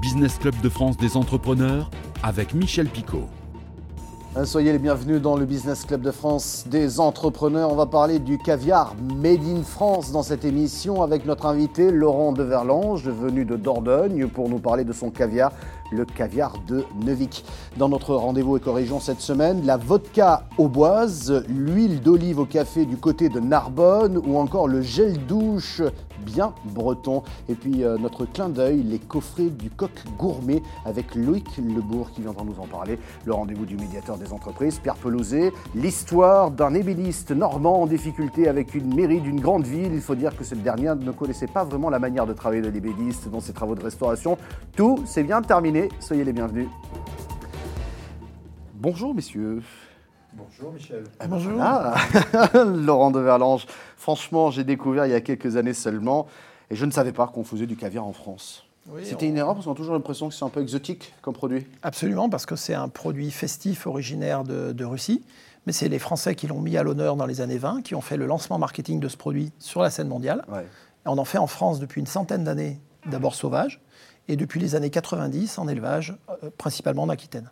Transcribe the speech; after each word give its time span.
Business 0.00 0.38
Club 0.38 0.54
de 0.62 0.68
France 0.68 0.96
des 0.96 1.16
entrepreneurs 1.16 1.90
avec 2.22 2.54
Michel 2.54 2.86
Picot. 2.86 3.24
Euh, 4.36 4.44
soyez 4.44 4.72
les 4.72 4.78
bienvenus 4.78 5.20
dans 5.20 5.36
le 5.36 5.44
Business 5.44 5.84
Club 5.84 6.00
de 6.00 6.10
France 6.10 6.64
des 6.66 7.00
entrepreneurs. 7.00 7.70
On 7.70 7.76
va 7.76 7.84
parler 7.84 8.18
du 8.18 8.38
caviar 8.38 8.94
Made 9.16 9.44
in 9.44 9.62
France 9.62 10.10
dans 10.10 10.22
cette 10.22 10.44
émission 10.46 11.02
avec 11.02 11.26
notre 11.26 11.44
invité 11.44 11.90
Laurent 11.90 12.32
Deverlange, 12.32 13.08
venu 13.08 13.44
de 13.44 13.56
Dordogne, 13.56 14.28
pour 14.28 14.48
nous 14.48 14.58
parler 14.58 14.84
de 14.84 14.92
son 14.92 15.10
caviar, 15.10 15.52
le 15.92 16.04
caviar 16.04 16.54
de 16.66 16.84
Neuvik. 17.04 17.44
Dans 17.76 17.88
notre 17.88 18.14
rendez-vous 18.14 18.56
éco-région 18.56 19.00
cette 19.00 19.20
semaine, 19.20 19.64
la 19.64 19.76
vodka 19.76 20.46
au 20.58 20.68
boise, 20.68 21.44
l'huile 21.48 22.00
d'olive 22.00 22.38
au 22.38 22.46
café 22.46 22.84
du 22.84 22.96
côté 22.96 23.28
de 23.28 23.40
Narbonne 23.40 24.18
ou 24.26 24.38
encore 24.38 24.68
le 24.68 24.82
gel 24.82 25.24
douche 25.26 25.82
bien 26.20 26.54
breton. 26.64 27.22
Et 27.48 27.54
puis 27.54 27.84
euh, 27.84 27.98
notre 27.98 28.24
clin 28.24 28.48
d'œil, 28.48 28.82
les 28.82 28.98
coffrets 28.98 29.50
du 29.50 29.70
coq 29.70 29.90
gourmet 30.18 30.62
avec 30.84 31.14
Loïc 31.14 31.56
Lebourg 31.58 32.10
qui 32.12 32.22
viendra 32.22 32.44
nous 32.44 32.58
en 32.60 32.66
parler. 32.66 32.98
Le 33.24 33.32
rendez-vous 33.32 33.66
du 33.66 33.76
médiateur 33.76 34.16
des 34.18 34.32
entreprises, 34.32 34.78
Pierre 34.78 34.96
Pelouzet. 34.96 35.52
L'histoire 35.74 36.50
d'un 36.50 36.74
ébéniste 36.74 37.30
normand 37.30 37.82
en 37.82 37.86
difficulté 37.86 38.48
avec 38.48 38.74
une 38.74 38.94
mairie 38.94 39.20
d'une 39.20 39.40
grande 39.40 39.66
ville. 39.66 39.92
Il 39.92 40.00
faut 40.00 40.14
dire 40.14 40.36
que 40.36 40.44
cette 40.44 40.62
dernière 40.62 40.96
ne 40.96 41.12
connaissait 41.12 41.46
pas 41.46 41.64
vraiment 41.64 41.90
la 41.90 41.98
manière 41.98 42.26
de 42.26 42.32
travailler 42.32 42.62
de 42.62 42.68
l'ébéniste 42.68 43.28
dans 43.28 43.40
ses 43.40 43.52
travaux 43.52 43.74
de 43.74 43.82
restauration. 43.82 44.36
Tout 44.76 45.02
s'est 45.06 45.24
bien 45.24 45.42
terminé. 45.42 45.88
Soyez 46.00 46.24
les 46.24 46.32
bienvenus. 46.32 46.68
Bonjour 48.74 49.14
messieurs. 49.14 49.62
Bonjour 50.34 50.72
Michel. 50.72 51.04
Bonjour. 51.28 51.58
Ah, 51.60 51.94
Laurent 52.54 53.10
de 53.10 53.20
Verlange. 53.20 53.66
Franchement, 53.96 54.50
j'ai 54.50 54.64
découvert 54.64 55.06
il 55.06 55.12
y 55.12 55.14
a 55.14 55.20
quelques 55.20 55.56
années 55.56 55.74
seulement 55.74 56.26
et 56.70 56.74
je 56.74 56.86
ne 56.86 56.90
savais 56.90 57.12
pas 57.12 57.26
qu'on 57.26 57.44
faisait 57.44 57.66
du 57.66 57.76
caviar 57.76 58.06
en 58.06 58.12
France. 58.12 58.64
C'était 59.04 59.28
une 59.28 59.36
erreur 59.36 59.54
parce 59.54 59.66
qu'on 59.66 59.72
a 59.72 59.76
toujours 59.76 59.94
l'impression 59.94 60.28
que 60.28 60.34
c'est 60.34 60.44
un 60.44 60.48
peu 60.48 60.60
exotique 60.60 61.12
comme 61.22 61.34
produit. 61.34 61.66
Absolument, 61.82 62.28
parce 62.28 62.46
que 62.46 62.56
c'est 62.56 62.74
un 62.74 62.88
produit 62.88 63.30
festif 63.30 63.86
originaire 63.86 64.42
de, 64.42 64.84
Russie. 64.84 65.22
Mais 65.66 65.72
c'est 65.72 65.88
les 65.88 66.00
Français 66.00 66.34
qui 66.34 66.48
l'ont 66.48 66.60
mis 66.60 66.76
à 66.76 66.82
l'honneur 66.82 67.14
dans 67.14 67.26
les 67.26 67.40
années 67.40 67.58
20, 67.58 67.82
qui 67.82 67.94
ont 67.94 68.00
fait 68.00 68.16
le 68.16 68.26
lancement 68.26 68.58
marketing 68.58 68.98
de 68.98 69.08
ce 69.08 69.16
produit 69.16 69.52
sur 69.60 69.82
la 69.82 69.90
scène 69.90 70.08
mondiale. 70.08 70.44
on 71.04 71.18
en 71.18 71.24
fait 71.24 71.38
en 71.38 71.46
France 71.46 71.78
depuis 71.78 72.00
une 72.00 72.06
centaine 72.06 72.42
d'années, 72.42 72.80
d'abord 73.06 73.34
sauvage, 73.34 73.80
et 74.28 74.36
depuis 74.36 74.60
les 74.60 74.74
années 74.74 74.90
90 74.90 75.58
en 75.58 75.68
élevage, 75.68 76.16
euh, 76.42 76.50
principalement 76.56 77.02
en 77.02 77.08
Aquitaine. 77.08 77.50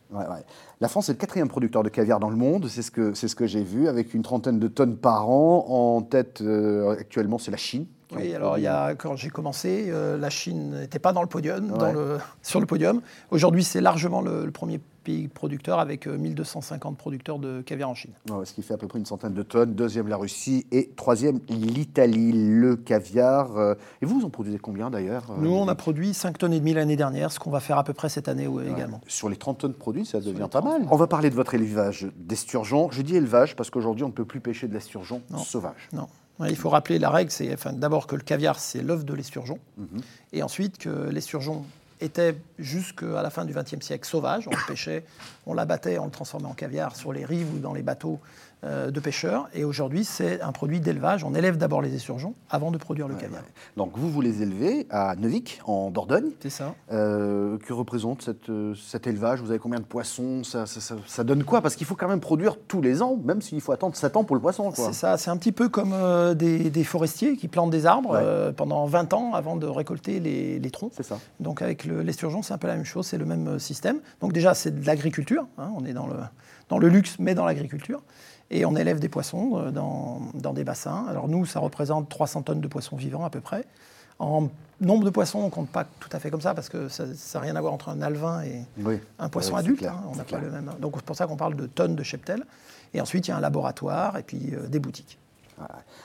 La 0.81 0.89
France 0.89 1.09
est 1.09 1.13
le 1.13 1.19
quatrième 1.19 1.49
producteur 1.49 1.83
de 1.83 1.89
caviar 1.89 2.21
dans 2.21 2.31
le 2.31 2.37
monde, 2.37 2.69
c'est 2.69 2.83
ce 2.83 2.91
que, 2.91 3.15
ce 3.15 3.35
que 3.35 3.47
j'ai 3.47 3.63
vu, 3.63 3.89
avec 3.89 4.15
une 4.15 4.23
trentaine 4.23 4.59
de 4.59 4.69
tonnes 4.69 4.97
par 4.97 5.29
an. 5.29 5.67
En 5.69 6.03
tête, 6.03 6.41
euh, 6.41 6.91
actuellement, 6.99 7.39
c'est 7.39 7.51
la 7.51 7.57
Chine. 7.57 7.87
Oui, 8.17 8.35
alors 8.35 8.59
il 8.59 8.63
y 8.63 8.67
a, 8.67 8.95
quand 8.95 9.15
j'ai 9.17 9.31
commencé, 9.31 9.87
euh, 9.89 10.19
la 10.19 10.31
Chine 10.31 10.81
n'était 10.81 10.99
pas 10.99 11.13
dans 11.13 11.23
le 11.23 11.29
podium, 11.29 11.69
dans 11.69 11.93
le, 11.93 12.19
sur 12.43 12.61
le 12.61 12.67
podium. 12.67 13.01
Aujourd'hui, 13.31 13.63
c'est 13.63 13.81
largement 13.81 14.21
le, 14.21 14.51
premier 14.51 14.81
pays 15.01 15.29
producteur 15.29 15.81
avec 15.81 16.07
1250 16.07 16.97
producteurs 16.97 17.39
de 17.39 17.61
caviar 17.63 17.91
en 17.91 17.95
Chine. 17.95 18.13
ce 18.45 18.53
qui 18.53 18.63
fait 18.63 18.75
à 18.75 18.79
peu 18.79 18.87
près 18.87 18.99
une 18.99 19.07
centaine 19.07 19.35
de 19.35 19.43
tonnes. 19.43 19.75
Deuxième, 19.75 20.09
la 20.09 20.17
Russie. 20.17 20.67
Et 20.73 20.91
troisième, 20.97 21.41
l'Italie, 21.49 22.33
le 22.33 22.77
caviar. 22.77 23.77
Et 24.03 24.07
vous, 24.07 24.21
vous 24.21 24.27
en 24.27 24.31
produisez 24.31 24.59
combien 24.59 24.91
d'ailleurs 24.91 25.35
Nous, 25.39 25.51
on 25.51 25.69
a 25.69 25.75
produit 25.75 26.15
5 26.15 26.39
tonnes 26.39 26.53
et 26.53 26.61
demie 26.61 26.75
l'année 26.75 26.97
dernière, 26.97 27.33
ce 27.33 27.39
qu'on 27.39 27.51
va 27.51 27.61
faire 27.61 27.79
à 27.79 27.85
peu 27.85 27.93
près 27.93 28.09
cette 28.09 28.29
année 28.29 28.49
également. 28.71 29.01
Sur 29.07 29.29
les 29.29 29.37
30 29.37 29.59
tonnes 29.59 29.75
produits, 29.75 30.07
ça 30.07 30.21
devient 30.21 30.49
pas 30.51 30.61
mal. 30.61 30.87
On 30.91 30.97
va 30.97 31.07
parler 31.07 31.31
de 31.31 31.35
votre 31.35 31.55
élevage 31.55 32.09
d'esturgeon. 32.17 32.91
Je 32.91 33.03
dis 33.03 33.17
élevage 33.17 33.57
parce 33.57 33.71
qu'aujourd'hui, 33.71 34.05
on 34.05 34.09
ne 34.09 34.13
peut 34.13 34.25
plus 34.25 34.41
pêcher 34.41 34.69
de 34.69 34.75
l'esturgeon 34.75 35.23
sauvage. 35.45 35.89
Non. 35.93 36.07
Il 36.49 36.57
faut 36.57 36.71
rappeler 36.71 36.99
la 36.99 37.11
règle, 37.11 37.31
c'est 37.31 37.53
enfin, 37.53 37.73
d'abord 37.73 38.07
que 38.07 38.17
le 38.17 38.23
caviar, 38.23 38.59
c'est 38.59 38.83
l'œuf 38.83 39.05
de 39.05 39.13
l'esturgeon, 39.13 39.59
mhm. 39.77 40.01
et 40.33 40.43
ensuite 40.43 40.79
que 40.79 41.11
l'esturgeon 41.11 41.65
était 42.01 42.37
jusqu'à 42.59 43.23
la 43.23 43.31
fin 43.31 43.45
du 43.45 43.53
XXe 43.53 43.81
siècle 43.81 44.07
sauvage. 44.07 44.49
On 44.49 44.51
le 44.51 44.67
pêchait, 44.67 45.05
on 45.47 45.55
l'abattait, 45.55 45.99
on 45.99 46.07
le 46.07 46.11
transformait 46.11 46.49
en 46.49 46.55
caviar 46.55 46.97
sur 46.97 47.13
les 47.13 47.25
rives 47.25 47.55
ou 47.55 47.59
dans 47.59 47.75
les 47.75 47.83
bateaux 47.83 48.21
de 48.63 49.01
pêcheurs. 49.01 49.49
Et 49.55 49.65
aujourd'hui, 49.65 50.05
c'est 50.05 50.41
un 50.43 50.53
produit 50.53 50.81
d'élevage. 50.81 51.25
On 51.25 51.35
élève 51.35 51.57
d'abord 51.57 51.81
les 51.81 51.95
esturgeons 51.95 52.35
avant 52.51 52.71
de 52.71 52.79
produire 52.79 53.09
le 53.09 53.15
caviar. 53.15 53.43
Donc 53.77 53.97
vous, 53.97 54.11
vous 54.11 54.21
les 54.21 54.43
élevez 54.43 54.87
à 54.91 55.17
Neuvik, 55.17 55.61
en 55.65 55.91
Dordogne. 55.91 56.31
C'est 56.41 56.51
ça. 56.51 56.75
Euh, 56.93 57.59
que 57.59 57.73
représente 57.73 58.23
cette, 58.23 58.51
euh, 58.51 58.75
cet 58.75 59.07
élevage? 59.07 59.41
Vous 59.41 59.51
avez 59.51 59.59
combien 59.59 59.79
de 59.79 59.85
poissons? 59.85 60.45
Ça, 60.45 60.65
ça, 60.67 61.25
donne 61.25 61.45
quoi? 61.45 61.61
Parce 61.63 61.77
qu'il 61.77 61.87
faut 61.87 61.95
quand 61.95 62.09
même 62.09 62.21
produire 62.21 62.57
tous 62.59 62.83
les 62.83 63.03
ans, 63.03 63.19
même 63.23 63.41
s'il 63.41 63.61
faut 63.61 63.73
attendre 63.73 63.97
7 63.97 64.17
ans 64.17 64.25
pour 64.25 64.37
le 64.37 64.43
poisson. 64.43 64.73
C'est 64.75 64.93
ça. 64.93 65.17
C'est 65.17 65.31
un 65.31 65.37
petit 65.37 65.53
peu 65.53 65.69
comme 65.69 65.95
des, 66.35 66.85
forestiers 66.85 67.37
qui 67.37 67.49
plantent 67.49 67.71
des 67.71 67.87
arbres 67.87 68.53
pendant 68.57 68.87
20 68.87 69.13
ans 69.15 69.35
avant 69.35 69.57
de 69.57 69.67
récolter 69.67 70.21
les, 70.21 70.59
les 70.59 70.71
troncs. 70.71 70.93
C'est 70.97 71.03
ça. 71.03 71.19
Donc 71.39 71.63
avec 71.63 71.85
l'esturgeon, 71.85 72.43
c'est 72.43 72.55
un 72.55 72.59
peu 72.59 72.67
la 72.67 72.77
même 72.77 72.85
chose. 72.85 73.07
C'est 73.07 73.19
le 73.19 73.27
même 73.27 73.59
système. 73.59 74.01
Donc 74.21 74.33
déjà, 74.33 74.55
c'est 74.55 74.81
de 74.81 74.87
l'agriculture. 74.87 75.47
Hein. 75.59 75.71
on 75.77 75.85
est 75.85 75.93
dans 75.93 76.07
le, 76.07 76.17
dans 76.69 76.79
le 76.79 76.89
luxe, 76.89 77.17
mais 77.19 77.35
dans 77.35 77.45
l'agriculture. 77.45 78.03
Et 78.51 78.65
on 78.65 78.75
élève 78.75 78.99
des 78.99 79.09
poissons 79.09 79.59
euh, 79.59 79.71
dans, 79.71 80.53
des 80.53 80.65
bassins. 80.65 81.07
Alors 81.09 81.29
nous, 81.29 81.47
ça 81.47 81.61
représente 81.61 82.09
300 82.09 82.43
tonnes 82.43 82.61
de 82.61 82.69
poissons 82.69 82.97
vivants 82.97 83.25
à 83.25 83.31
peu 83.31 83.41
près. 83.41 83.65
En 84.19 84.49
nombre 84.81 85.05
de 85.05 85.11
poissons, 85.11 85.39
on 85.39 85.47
ne 85.47 85.51
compte 85.51 85.71
pas 85.71 85.85
tout 85.99 86.11
à 86.13 86.19
fait 86.19 86.31
comme 86.31 86.43
ça 86.43 86.53
parce 86.53 86.69
que 86.69 86.89
ça 86.89 87.05
n'a 87.07 87.41
rien 87.41 87.57
à 87.57 87.61
voir 87.61 87.73
entre 87.73 87.89
un 87.89 88.03
alvin 88.03 88.43
et 88.43 88.67
un 89.19 89.29
poisson 89.29 89.57
adulte. 89.57 89.85
Hein. 89.85 90.03
on 90.13 90.17
n'a 90.17 90.25
pas 90.25 90.39
le 90.39 90.51
même. 90.51 90.71
Donc 90.81 90.95
c'est 90.97 91.05
pour 91.05 91.17
ça 91.17 91.27
qu'on 91.27 91.37
parle 91.37 91.57
de 91.57 91.67
tonnes 91.67 91.97
de 91.97 92.03
cheptel. 92.03 92.45
Et 92.93 93.01
ensuite, 93.01 93.29
il 93.29 93.31
y 93.31 93.35
a 93.35 93.37
un 93.37 93.41
laboratoire 93.41 94.19
et 94.19 94.23
puis 94.23 94.53
euh, 94.53 94.67
des 94.67 94.81
boutiques. 94.81 95.19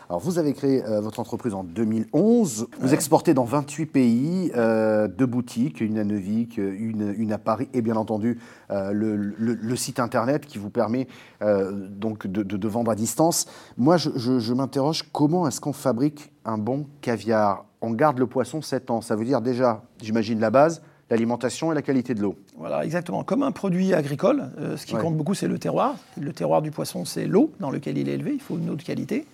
Alors, 0.09 0.21
vous 0.21 0.38
avez 0.38 0.53
créé 0.53 0.83
euh, 0.85 1.01
votre 1.01 1.19
entreprise 1.19 1.53
en 1.53 1.63
2011. 1.63 2.67
Vous 2.79 2.93
exportez 2.93 3.33
dans 3.33 3.43
28 3.43 3.85
pays, 3.88 4.51
euh, 4.55 5.07
deux 5.07 5.25
boutiques, 5.25 5.81
une 5.81 5.97
à 5.97 6.03
Neuvik, 6.03 6.57
une, 6.57 7.13
une 7.17 7.31
à 7.31 7.38
Paris, 7.38 7.69
et 7.73 7.81
bien 7.81 7.95
entendu 7.95 8.39
euh, 8.71 8.91
le, 8.94 9.75
site 9.75 9.99
internet 9.99 10.45
qui 10.45 10.57
vous 10.57 10.69
permet 10.69 11.07
donc 11.41 12.27
de, 12.27 12.67
vendre 12.67 12.91
à 12.91 12.95
distance. 12.95 13.45
Moi, 13.77 13.97
je, 13.97 14.53
m'interroge 14.53 15.03
comment 15.11 15.47
est-ce 15.47 15.59
qu'on 15.59 15.73
fabrique 15.73 16.31
un 16.45 16.57
bon 16.57 16.88
caviar? 17.01 17.65
On 17.81 17.91
garde 17.91 18.19
le 18.19 18.25
poisson 18.25 18.61
7 18.61 18.89
ans. 18.89 19.01
Ça 19.01 19.15
veut 19.15 19.25
dire 19.25 19.41
déjà, 19.41 19.83
j'imagine, 20.01 20.39
la 20.39 20.49
base, 20.49 20.81
l'alimentation 21.09 21.71
et 21.71 21.75
la 21.75 21.81
qualité 21.81 22.15
de 22.15 22.21
l'eau. 22.21 22.35
Voilà, 22.57 22.85
exactement. 22.85 23.23
Comme 23.23 23.44
un 23.44 23.51
produit 23.51 23.94
agricole, 23.94 24.49
ce 24.77 24.85
qui 24.85 24.95
compte 24.95 25.17
beaucoup, 25.17 25.33
c'est 25.33 25.47
le 25.47 25.59
terroir. 25.59 25.95
Le 26.19 26.31
terroir 26.31 26.61
du 26.61 26.71
poisson, 26.71 27.05
c'est 27.05 27.27
l'eau 27.27 27.51
dans 27.59 27.69
laquelle 27.69 27.97
il 27.97 28.07
est 28.07 28.13
élevé. 28.13 28.31
Il 28.33 28.41
faut 28.41 28.57
une 28.57 28.69
eau 28.69 28.75
de 28.75 28.83
qualité. 28.83 29.25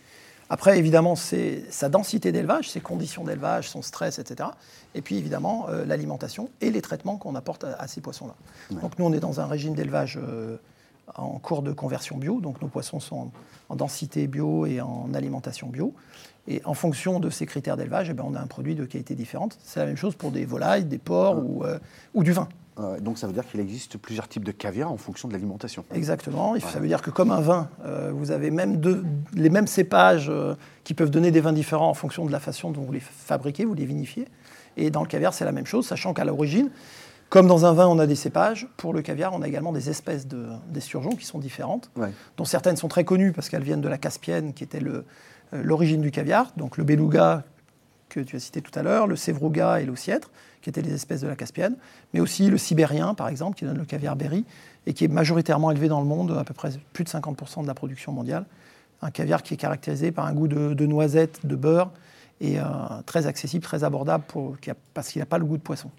Après, 0.54 0.78
évidemment, 0.78 1.16
c'est 1.16 1.64
sa 1.70 1.88
densité 1.88 2.34
d'élevage, 2.34 2.70
ses 2.70 2.82
conditions 2.82 3.24
d'élevage, 3.24 3.70
son 3.70 3.82
stress, 3.82 4.20
etc. 4.20 4.50
Et 4.96 5.02
puis, 5.02 5.16
évidemment, 5.16 5.68
euh, 5.70 5.86
l'alimentation 5.86 6.50
et 6.60 6.72
les 6.72 6.82
traitements 6.82 7.16
qu'on 7.16 7.36
apporte 7.36 7.64
à, 7.64 7.88
ces 7.88 8.02
poissons-là. 8.02 8.36
Donc, 8.82 9.00
nous, 9.00 9.06
on 9.06 9.14
est 9.14 9.22
dans 9.22 9.40
un 9.40 9.46
régime 9.46 9.76
d'élevage 9.76 10.20
euh, 10.22 10.58
en 11.16 11.40
cours 11.40 11.62
de 11.62 11.72
conversion 11.72 12.18
bio. 12.18 12.42
Donc, 12.42 12.62
nos 12.62 12.68
poissons 12.68 13.00
sont 13.00 13.32
en, 13.70 13.76
densité 13.78 14.28
bio 14.28 14.66
et 14.66 14.82
en 14.82 15.14
alimentation 15.14 15.68
bio. 15.68 15.94
Et 16.50 16.62
en 16.66 16.74
fonction 16.74 17.22
de 17.22 17.30
ces 17.30 17.46
critères 17.46 17.78
d'élevage, 17.78 18.10
eh 18.10 18.14
ben, 18.14 18.26
on 18.28 18.36
a 18.36 18.42
un 18.42 18.48
produit 18.48 18.76
de 18.76 18.84
qualité 18.84 19.16
différente. 19.16 19.58
C'est 19.64 19.80
la 19.80 19.86
même 19.86 19.96
chose 19.96 20.16
pour 20.16 20.32
des 20.32 20.44
volailles, 20.44 20.84
des 20.84 20.98
porcs 20.98 21.42
ou, 21.42 21.64
euh, 21.64 21.80
ou 22.14 22.26
du 22.26 22.34
vin. 22.34 22.50
Euh, 22.80 23.00
donc 23.00 23.18
ça 23.18 23.28
veut 23.28 23.34
dire 23.34 23.48
qu'il 23.48 23.60
existe 23.60 23.98
plusieurs 23.98 24.28
types 24.28 24.46
de 24.46 24.52
caviar 24.52 24.92
en 24.92 24.98
fonction 24.98 25.28
de 25.28 25.34
l'alimentation. 25.34 25.84
Exactement. 25.94 26.58
Ça 26.60 26.80
veut 26.80 26.88
dire 26.88 27.02
que 27.02 27.10
comme 27.10 27.32
un 27.32 27.42
vin, 27.42 27.70
euh, 27.86 28.12
vous 28.14 28.32
avez 28.32 28.50
même 28.50 28.82
les 29.34 29.50
mêmes 29.50 29.68
cépages 29.68 30.30
euh, 30.30 30.56
qui 30.84 30.94
peuvent 30.94 31.10
donner 31.10 31.32
des 31.32 31.42
vins 31.42 31.54
différents 31.54 31.90
en 31.90 31.94
fonction 31.94 32.26
de 32.26 32.32
la 32.32 32.40
façon 32.40 32.72
dont 32.72 32.82
vous 32.82 32.94
les 32.94 33.02
fabriquez, 33.02 33.66
vous 33.66 33.74
les 33.74 33.86
vinifiez. 33.86 34.28
Et 34.78 34.90
dans 34.90 35.02
le 35.02 35.08
caviar, 35.08 35.34
c'est 35.34 35.46
la 35.46 35.52
même 35.52 35.66
chose, 35.66 35.86
sachant 35.86 36.14
qu'à 36.14 36.24
l'origine, 36.24 36.70
comme 37.30 37.48
dans 37.48 37.66
un 37.66 37.74
vin, 37.74 37.88
on 37.88 38.00
a 38.00 38.08
des 38.08 38.16
cépages, 38.16 38.68
pour 38.78 38.94
le 38.94 39.02
caviar, 39.02 39.34
on 39.34 39.42
a 39.42 39.48
également 39.48 39.74
des 39.74 39.90
espèces 39.90 40.28
d'esturgeons 40.28 41.16
qui 41.16 41.26
sont 41.26 41.40
différentes, 41.40 41.90
dont 42.36 42.46
certaines 42.46 42.76
sont 42.76 42.90
très 42.90 43.06
connues 43.06 43.32
parce 43.32 43.48
qu'elles 43.48 43.64
viennent 43.64 43.82
de 43.82 43.88
la 43.88 43.98
Caspienne, 43.98 44.54
qui 44.54 44.66
était 44.66 44.82
l'origine 45.54 46.02
du 46.02 46.12
caviar, 46.12 46.52
donc 46.58 46.78
le 46.78 46.84
beluga 46.84 47.44
que 48.12 48.20
tu 48.20 48.36
as 48.36 48.40
cité 48.40 48.62
tout 48.62 48.78
à 48.78 48.84
l'heure, 48.84 49.08
le 49.08 49.16
sévrouga 49.16 49.80
et 49.80 49.86
l'ossiètre 49.86 50.30
qui 50.62 50.70
étaient 50.70 50.82
des 50.82 50.94
espèces 50.94 51.22
de 51.22 51.28
la 51.28 51.36
Caspienne, 51.36 51.76
mais 52.14 52.20
aussi 52.20 52.48
le 52.48 52.58
sibérien, 52.58 53.16
par 53.16 53.30
exemple, 53.30 53.58
qui 53.58 53.66
donne 53.66 53.78
le 53.78 53.86
caviar 53.86 54.16
berry, 54.16 54.46
et 54.86 54.94
qui 54.94 55.06
est 55.06 55.08
majoritairement 55.08 55.72
élevé 55.72 55.88
dans 55.88 56.00
le 56.00 56.06
monde, 56.06 56.38
à 56.38 56.44
peu 56.44 56.54
près 56.54 56.70
plus 56.94 57.04
de 57.04 57.10
50% 57.10 57.64
de 57.64 57.68
la 57.68 57.74
production 57.74 58.12
mondiale. 58.12 58.46
Un 59.02 59.10
caviar 59.10 59.42
qui 59.42 59.56
est 59.56 59.58
caractérisé 59.58 60.12
par 60.12 60.28
un 60.28 60.34
goût 60.34 60.48
de, 60.48 60.74
de 60.74 60.86
noisette, 60.86 61.46
de 61.46 61.56
beurre, 61.56 61.90
et 62.42 62.60
euh, 62.60 62.64
très 63.06 63.28
accessible, 63.28 63.64
très 63.64 63.84
abordable, 63.84 64.24
parce 64.94 65.10
qu'il 65.10 65.20
n'a 65.20 65.26
pas 65.26 65.38
le 65.38 65.46
goût 65.46 65.58
de 65.58 65.62
poisson. 65.62 65.90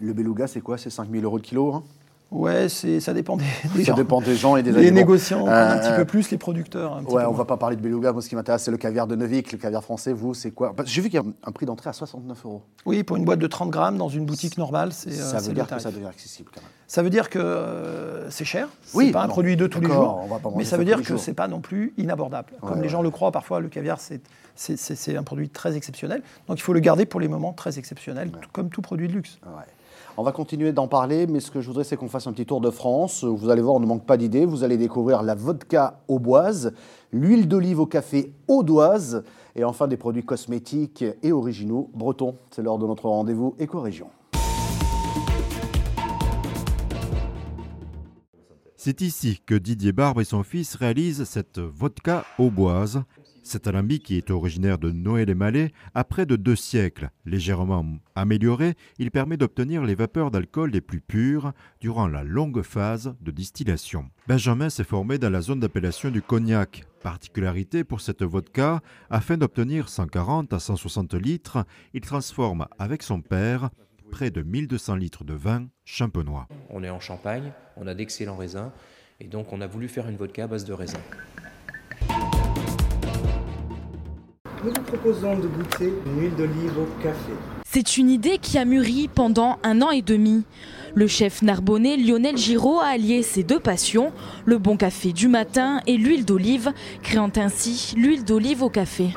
Le 0.00 0.12
beluga, 0.12 0.46
c'est 0.46 0.60
quoi? 0.60 0.76
C'est 0.78 0.90
5000 0.90 1.24
euros 1.24 1.36
le 1.36 1.42
kilo 1.42 1.74
hein? 1.74 1.84
Ouais, 2.30 2.68
ça 2.68 3.14
dépend 3.14 3.38
des, 3.38 3.44
des 3.74 3.84
ça 3.84 3.92
gens. 3.92 3.96
dépend 3.96 4.20
des 4.20 4.36
gens 4.36 4.56
et 4.56 4.62
des 4.62 4.70
Les 4.70 4.90
négociants, 4.90 5.46
un 5.46 5.78
petit 5.78 5.92
peu 5.96 6.04
plus, 6.04 6.30
les 6.30 6.36
producteurs. 6.36 6.94
Un 6.96 7.04
ouais, 7.04 7.24
on 7.24 7.32
ne 7.32 7.36
va 7.36 7.46
pas 7.46 7.56
parler 7.56 7.76
de 7.76 7.80
beluga. 7.80 8.12
Moi, 8.12 8.20
ce 8.20 8.28
qui 8.28 8.36
m'intéresse, 8.36 8.64
c'est 8.64 8.70
le 8.70 8.76
caviar 8.76 9.06
de 9.06 9.16
Neuvik. 9.16 9.50
Le 9.50 9.56
caviar 9.58 9.82
français, 9.82 10.12
vous, 10.12 10.34
c'est 10.34 10.50
quoi? 10.50 10.74
J'ai 10.84 11.00
vu 11.00 11.08
qu'il 11.08 11.18
y 11.18 11.22
a 11.22 11.26
un 11.44 11.52
prix 11.52 11.64
d'entrée 11.64 11.88
à 11.88 11.94
69 11.94 12.44
euros. 12.44 12.62
Oui, 12.84 13.02
pour 13.02 13.16
une 13.16 13.24
boîte 13.24 13.38
de 13.38 13.46
30 13.46 13.70
grammes 13.70 13.96
dans 13.96 14.10
une 14.10 14.26
boutique 14.26 14.58
normale, 14.58 14.92
c'est. 14.92 15.12
Ça 15.12 15.38
veut 15.38 15.54
dire 15.54 15.66
que 15.66 15.78
ça 15.78 15.90
devient 15.90 16.06
accessible 16.06 16.50
quand 16.54 16.60
même. 16.60 16.70
Ça 16.86 17.02
veut 17.02 17.10
dire 17.10 17.30
que 17.30 18.26
c'est 18.28 18.44
cher. 18.44 18.68
Oui. 18.92 19.06
C'est 19.06 19.12
pas 19.12 19.22
un 19.22 19.28
produit 19.28 19.56
de 19.56 19.66
tous 19.66 19.80
les 19.80 19.88
jours. 19.88 20.28
mais 20.56 20.64
ça 20.64 20.76
veut 20.76 20.84
dire 20.84 21.02
que 21.02 21.16
c'est 21.16 21.34
pas 21.34 21.48
non 21.48 21.60
plus 21.60 21.94
inabordable. 21.96 22.52
Comme 22.60 22.82
les 22.82 22.88
gens 22.90 23.00
le 23.02 23.10
croient 23.10 23.32
parfois, 23.32 23.60
le 23.60 23.68
caviar, 23.68 23.98
c'est 24.54 25.16
un 25.16 25.22
produit 25.22 25.48
très 25.48 25.76
exceptionnel. 25.76 26.22
Donc 26.46 26.58
il 26.58 26.62
faut 26.62 26.74
le 26.74 26.80
garder 26.80 27.06
pour 27.06 27.20
les 27.20 27.28
moments 27.28 27.54
très 27.54 27.78
exceptionnels, 27.78 28.30
comme 28.52 28.68
tout 28.68 28.82
produit 28.82 29.08
de 29.08 29.14
luxe. 29.14 29.38
On 30.20 30.24
va 30.24 30.32
continuer 30.32 30.72
d'en 30.72 30.88
parler, 30.88 31.28
mais 31.28 31.38
ce 31.38 31.52
que 31.52 31.60
je 31.60 31.68
voudrais, 31.68 31.84
c'est 31.84 31.96
qu'on 31.96 32.08
fasse 32.08 32.26
un 32.26 32.32
petit 32.32 32.44
tour 32.44 32.60
de 32.60 32.70
France. 32.70 33.22
Vous 33.22 33.50
allez 33.50 33.62
voir, 33.62 33.76
on 33.76 33.80
ne 33.80 33.86
manque 33.86 34.04
pas 34.04 34.16
d'idées. 34.16 34.46
Vous 34.46 34.64
allez 34.64 34.76
découvrir 34.76 35.22
la 35.22 35.36
vodka 35.36 36.00
auboise, 36.08 36.72
l'huile 37.12 37.46
d'olive 37.46 37.78
au 37.78 37.86
café 37.86 38.32
audoise, 38.48 39.22
et 39.54 39.62
enfin 39.62 39.86
des 39.86 39.96
produits 39.96 40.24
cosmétiques 40.24 41.04
et 41.22 41.30
originaux 41.30 41.88
bretons. 41.94 42.34
C'est 42.50 42.62
l'heure 42.62 42.78
de 42.78 42.86
notre 42.88 43.08
rendez-vous 43.08 43.54
éco-région. 43.60 44.08
C'est 48.76 49.00
ici 49.02 49.40
que 49.46 49.54
Didier 49.54 49.92
Barbe 49.92 50.18
et 50.18 50.24
son 50.24 50.42
fils 50.42 50.74
réalisent 50.74 51.22
cette 51.22 51.60
vodka 51.60 52.24
auboise 52.40 53.04
cet 53.42 53.66
alambic, 53.66 54.04
qui 54.04 54.16
est 54.16 54.30
originaire 54.30 54.78
de 54.78 54.90
Noël 54.90 55.30
et 55.30 55.34
Malais, 55.34 55.72
a 55.94 56.04
près 56.04 56.26
de 56.26 56.36
deux 56.36 56.56
siècles. 56.56 57.10
Légèrement 57.24 57.84
amélioré, 58.14 58.74
il 58.98 59.10
permet 59.10 59.36
d'obtenir 59.36 59.84
les 59.84 59.94
vapeurs 59.94 60.30
d'alcool 60.30 60.70
les 60.70 60.80
plus 60.80 61.00
pures 61.00 61.52
durant 61.80 62.08
la 62.08 62.24
longue 62.24 62.62
phase 62.62 63.14
de 63.20 63.30
distillation. 63.30 64.10
Benjamin 64.26 64.70
s'est 64.70 64.84
formé 64.84 65.18
dans 65.18 65.30
la 65.30 65.40
zone 65.40 65.60
d'appellation 65.60 66.10
du 66.10 66.22
cognac. 66.22 66.84
Particularité 67.02 67.84
pour 67.84 68.00
cette 68.00 68.22
vodka, 68.22 68.80
afin 69.10 69.36
d'obtenir 69.36 69.88
140 69.88 70.52
à 70.52 70.58
160 70.58 71.14
litres, 71.14 71.64
il 71.94 72.00
transforme 72.00 72.66
avec 72.78 73.02
son 73.02 73.20
père 73.20 73.70
près 74.10 74.30
de 74.30 74.42
1200 74.42 74.96
litres 74.96 75.24
de 75.24 75.34
vin 75.34 75.66
champenois. 75.84 76.48
On 76.70 76.82
est 76.82 76.90
en 76.90 77.00
Champagne, 77.00 77.52
on 77.76 77.86
a 77.86 77.94
d'excellents 77.94 78.36
raisins, 78.36 78.70
et 79.20 79.26
donc 79.26 79.52
on 79.52 79.60
a 79.60 79.66
voulu 79.66 79.88
faire 79.88 80.08
une 80.08 80.16
vodka 80.16 80.44
à 80.44 80.46
base 80.46 80.64
de 80.64 80.72
raisins. 80.72 81.00
Nous 84.64 84.70
vous 84.70 84.82
proposons 84.82 85.36
de 85.36 85.46
goûter 85.46 85.92
une 86.04 86.20
huile 86.20 86.34
d'olive 86.34 86.72
au 86.78 87.02
café. 87.02 87.32
C'est 87.64 87.96
une 87.96 88.10
idée 88.10 88.38
qui 88.38 88.58
a 88.58 88.64
mûri 88.64 89.06
pendant 89.06 89.58
un 89.62 89.82
an 89.82 89.90
et 89.90 90.02
demi. 90.02 90.42
Le 90.94 91.06
chef 91.06 91.42
narbonnais 91.42 91.96
Lionel 91.96 92.36
Giraud 92.36 92.80
a 92.80 92.86
allié 92.86 93.22
ses 93.22 93.44
deux 93.44 93.60
passions, 93.60 94.10
le 94.46 94.58
bon 94.58 94.76
café 94.76 95.12
du 95.12 95.28
matin 95.28 95.80
et 95.86 95.96
l'huile 95.96 96.24
d'olive, 96.24 96.72
créant 97.02 97.30
ainsi 97.36 97.94
l'huile 97.96 98.24
d'olive 98.24 98.64
au 98.64 98.68
café. 98.68 99.10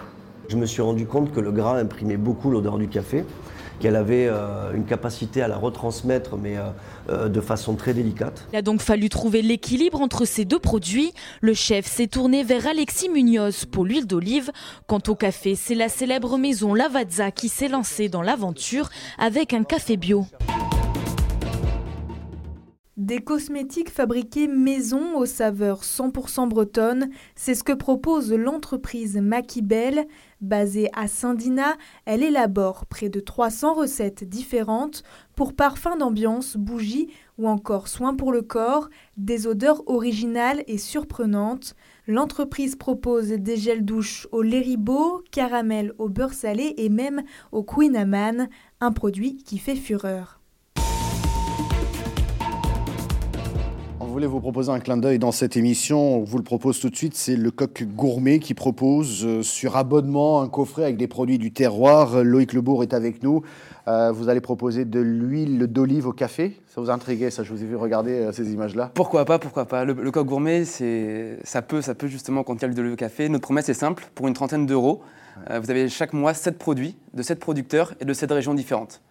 Je 0.47 0.57
me 0.57 0.67
suis 0.67 0.83
rendu 0.83 1.07
compte 1.07 1.31
que 1.33 1.39
le 1.39 1.51
gras 1.51 1.79
imprimait 1.79 2.17
beaucoup 2.17 2.51
l'odeur 2.51 2.77
du 2.77 2.87
café 2.87 3.23
qu'elle 3.81 3.95
avait 3.95 4.27
euh, 4.27 4.73
une 4.73 4.85
capacité 4.85 5.41
à 5.41 5.47
la 5.47 5.57
retransmettre, 5.57 6.37
mais 6.37 6.55
euh, 6.55 6.69
euh, 7.09 7.27
de 7.27 7.41
façon 7.41 7.75
très 7.75 7.93
délicate. 7.93 8.47
Il 8.53 8.55
a 8.57 8.61
donc 8.61 8.81
fallu 8.81 9.09
trouver 9.09 9.41
l'équilibre 9.41 9.99
entre 9.99 10.23
ces 10.23 10.45
deux 10.45 10.59
produits. 10.59 11.11
Le 11.41 11.53
chef 11.53 11.85
s'est 11.85 12.07
tourné 12.07 12.43
vers 12.43 12.67
Alexis 12.67 13.09
Munoz 13.09 13.65
pour 13.65 13.83
l'huile 13.83 14.07
d'olive. 14.07 14.51
Quant 14.87 15.01
au 15.07 15.15
café, 15.15 15.55
c'est 15.55 15.75
la 15.75 15.89
célèbre 15.89 16.37
maison 16.37 16.73
Lavazza 16.73 17.31
qui 17.31 17.49
s'est 17.49 17.69
lancée 17.69 18.07
dans 18.07 18.21
l'aventure 18.21 18.89
avec 19.17 19.53
un 19.53 19.63
café 19.63 19.97
bio. 19.97 20.25
Des 22.97 23.19
cosmétiques 23.19 23.89
fabriqués 23.89 24.49
maison 24.49 25.15
aux 25.17 25.25
saveurs 25.25 25.83
100% 25.83 26.49
bretonnes, 26.49 27.09
c'est 27.35 27.55
ce 27.55 27.63
que 27.63 27.71
propose 27.71 28.33
l'entreprise 28.33 29.15
Maquibel. 29.15 30.07
Basée 30.41 30.89
à 30.93 31.07
Saint-Dina, 31.07 31.77
elle 32.03 32.21
élabore 32.21 32.85
près 32.85 33.07
de 33.07 33.21
300 33.21 33.75
recettes 33.75 34.25
différentes 34.25 35.03
pour 35.37 35.53
parfums 35.53 35.97
d'ambiance, 35.97 36.57
bougies 36.57 37.07
ou 37.37 37.47
encore 37.47 37.87
soins 37.87 38.13
pour 38.13 38.33
le 38.33 38.41
corps, 38.41 38.89
des 39.15 39.47
odeurs 39.47 39.87
originales 39.87 40.65
et 40.67 40.77
surprenantes. 40.77 41.75
L'entreprise 42.07 42.75
propose 42.75 43.29
des 43.29 43.55
gels 43.55 43.85
douche 43.85 44.27
au 44.33 44.41
lait 44.41 44.59
ribot, 44.59 45.23
caramel 45.31 45.93
au 45.97 46.09
beurre 46.09 46.33
salé 46.33 46.73
et 46.75 46.89
même 46.89 47.23
au 47.53 47.63
Queen 47.63 47.95
Amman, 47.95 48.49
un 48.81 48.91
produit 48.91 49.37
qui 49.37 49.59
fait 49.59 49.77
fureur. 49.77 50.40
On 54.11 54.13
voulait 54.13 54.27
vous 54.27 54.41
proposer 54.41 54.69
un 54.69 54.81
clin 54.81 54.97
d'œil 54.97 55.19
dans 55.19 55.31
cette 55.31 55.55
émission. 55.55 56.17
On 56.17 56.23
vous 56.25 56.37
le 56.37 56.43
propose 56.43 56.81
tout 56.81 56.89
de 56.89 56.95
suite. 56.97 57.15
C'est 57.15 57.37
le 57.37 57.49
Coq 57.49 57.85
Gourmet 57.95 58.39
qui 58.39 58.53
propose 58.53 59.25
euh, 59.25 59.41
sur 59.41 59.77
abonnement 59.77 60.41
un 60.41 60.49
coffret 60.49 60.83
avec 60.83 60.97
des 60.97 61.07
produits 61.07 61.37
du 61.37 61.53
terroir. 61.53 62.21
Loïc 62.21 62.51
Lebourg 62.51 62.83
est 62.83 62.93
avec 62.93 63.23
nous. 63.23 63.41
Euh, 63.87 64.11
vous 64.11 64.27
allez 64.27 64.41
proposer 64.41 64.83
de 64.83 64.99
l'huile 64.99 65.65
d'olive 65.67 66.07
au 66.07 66.11
café. 66.11 66.59
Ça 66.67 66.81
vous 66.81 66.89
a 66.89 66.93
intrigué, 66.93 67.29
ça? 67.29 67.43
Je 67.43 67.53
vous 67.53 67.63
ai 67.63 67.65
vu 67.65 67.77
regarder 67.77 68.11
euh, 68.11 68.31
ces 68.33 68.51
images-là. 68.51 68.91
Pourquoi 68.93 69.23
pas 69.23 69.39
Pourquoi 69.39 69.63
pas? 69.63 69.85
Le, 69.85 69.93
Coq 70.11 70.27
Gourmet, 70.27 70.65
ça 70.65 71.61
peut, 71.61 71.81
ça 71.81 71.95
peut 71.95 72.07
justement 72.07 72.43
contenir 72.43 72.67
l'huile 72.67 72.75
d'olive 72.75 72.93
au 72.93 72.97
café. 72.97 73.29
Notre 73.29 73.43
promesse 73.43 73.69
est 73.69 73.73
simple. 73.73 74.09
Pour 74.13 74.27
une 74.27 74.33
trentaine 74.33 74.65
d'euros, 74.65 74.99
vous 75.49 75.71
avez 75.71 75.87
chaque 75.87 76.11
mois 76.11 76.33
7 76.33 76.57
produits 76.57 76.97
de 77.13 77.23
7 77.23 77.39
producteurs 77.39 77.93
et 78.01 78.03
de 78.03 78.11
7 78.11 78.29
régions 78.29 78.55
différentes. 78.55 79.01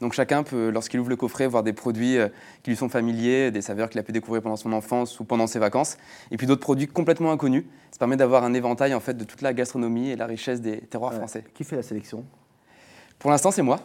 Donc 0.00 0.14
chacun 0.14 0.42
peut, 0.42 0.70
lorsqu'il 0.70 0.98
ouvre 1.00 1.10
le 1.10 1.16
coffret, 1.16 1.46
voir 1.46 1.62
des 1.62 1.72
produits 1.72 2.16
euh, 2.16 2.28
qui 2.62 2.70
lui 2.70 2.76
sont 2.76 2.88
familiers, 2.88 3.50
des 3.50 3.60
saveurs 3.60 3.90
qu'il 3.90 4.00
a 4.00 4.02
pu 4.02 4.12
découvrir 4.12 4.42
pendant 4.42 4.56
son 4.56 4.72
enfance 4.72 5.20
ou 5.20 5.24
pendant 5.24 5.46
ses 5.46 5.58
vacances, 5.58 5.98
et 6.30 6.36
puis 6.36 6.46
d'autres 6.46 6.62
produits 6.62 6.88
complètement 6.88 7.32
inconnus. 7.32 7.64
Ça 7.90 7.98
permet 7.98 8.16
d'avoir 8.16 8.44
un 8.44 8.54
éventail 8.54 8.94
en 8.94 9.00
fait 9.00 9.14
de 9.14 9.24
toute 9.24 9.42
la 9.42 9.52
gastronomie 9.52 10.10
et 10.10 10.16
la 10.16 10.26
richesse 10.26 10.60
des 10.60 10.78
terroirs 10.78 11.12
français. 11.12 11.44
Qui 11.54 11.64
fait 11.64 11.76
la 11.76 11.82
sélection? 11.82 12.24
Pour 13.18 13.30
l'instant, 13.30 13.50
c'est 13.50 13.62
moi. 13.62 13.80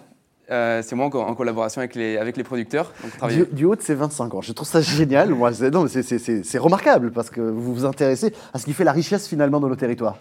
Euh, 0.52 0.82
c'est 0.84 0.96
moi 0.96 1.08
en, 1.08 1.36
collaboration 1.36 1.80
avec 1.80 1.96
les, 1.96 2.18
avec 2.18 2.38
les 2.38 2.44
producteurs. 2.44 2.94
du, 3.52 3.66
haut 3.66 3.76
de 3.76 3.82
ses 3.82 3.96
25 3.96 4.36
ans. 4.36 4.42
Je 4.42 4.54
trouve 4.54 4.68
ça 4.68 4.80
génial. 4.80 5.30
Moi, 5.30 5.52
c'est 5.54 6.58
remarquable 6.60 7.12
parce 7.12 7.30
que 7.30 7.42
vous 7.42 7.74
vous 7.74 7.86
intéressez 7.86 8.32
à 8.54 8.60
ce 8.60 8.66
qui 8.66 8.74
fait 8.74 8.84
la 8.84 8.92
richesse 8.92 9.28
finalement 9.28 9.60
de 9.60 9.68
nos 9.68 9.76
territoires 9.76 10.20